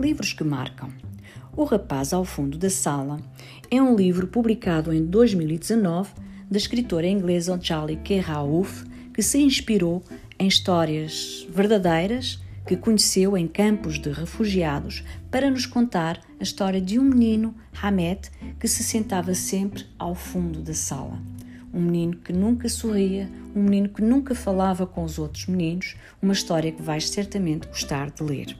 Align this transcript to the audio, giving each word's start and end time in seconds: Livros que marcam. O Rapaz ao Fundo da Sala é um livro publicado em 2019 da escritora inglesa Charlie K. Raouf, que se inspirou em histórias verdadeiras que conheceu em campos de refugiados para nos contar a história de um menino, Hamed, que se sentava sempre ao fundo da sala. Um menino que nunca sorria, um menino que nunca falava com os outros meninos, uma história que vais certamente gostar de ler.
Livros 0.00 0.32
que 0.32 0.42
marcam. 0.42 0.88
O 1.54 1.62
Rapaz 1.62 2.14
ao 2.14 2.24
Fundo 2.24 2.56
da 2.56 2.70
Sala 2.70 3.20
é 3.70 3.82
um 3.82 3.94
livro 3.94 4.26
publicado 4.26 4.94
em 4.94 5.04
2019 5.04 6.14
da 6.50 6.56
escritora 6.56 7.06
inglesa 7.06 7.60
Charlie 7.60 7.98
K. 7.98 8.18
Raouf, 8.18 8.86
que 9.12 9.22
se 9.22 9.36
inspirou 9.42 10.02
em 10.38 10.48
histórias 10.48 11.46
verdadeiras 11.50 12.42
que 12.66 12.78
conheceu 12.78 13.36
em 13.36 13.46
campos 13.46 13.98
de 13.98 14.10
refugiados 14.10 15.04
para 15.30 15.50
nos 15.50 15.66
contar 15.66 16.18
a 16.40 16.42
história 16.42 16.80
de 16.80 16.98
um 16.98 17.04
menino, 17.04 17.54
Hamed, 17.82 18.30
que 18.58 18.66
se 18.66 18.82
sentava 18.82 19.34
sempre 19.34 19.84
ao 19.98 20.14
fundo 20.14 20.62
da 20.62 20.72
sala. 20.72 21.20
Um 21.74 21.82
menino 21.82 22.16
que 22.16 22.32
nunca 22.32 22.70
sorria, 22.70 23.30
um 23.54 23.64
menino 23.64 23.90
que 23.90 24.00
nunca 24.00 24.34
falava 24.34 24.86
com 24.86 25.04
os 25.04 25.18
outros 25.18 25.46
meninos, 25.46 25.94
uma 26.22 26.32
história 26.32 26.72
que 26.72 26.80
vais 26.80 27.06
certamente 27.10 27.68
gostar 27.68 28.10
de 28.10 28.22
ler. 28.22 28.56